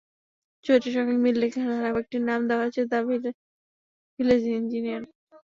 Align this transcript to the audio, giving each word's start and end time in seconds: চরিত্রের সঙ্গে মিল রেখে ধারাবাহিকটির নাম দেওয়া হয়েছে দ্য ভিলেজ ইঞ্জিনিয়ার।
চরিত্রের 0.65 0.95
সঙ্গে 0.97 1.15
মিল 1.23 1.35
রেখে 1.43 1.59
ধারাবাহিকটির 1.67 2.23
নাম 2.29 2.41
দেওয়া 2.49 2.63
হয়েছে 2.63 2.81
দ্য 2.91 2.99
ভিলেজ 4.19 4.43
ইঞ্জিনিয়ার। 4.51 5.03